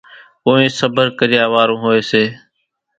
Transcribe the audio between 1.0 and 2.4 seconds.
ڪريا وارون هوئيَ سي۔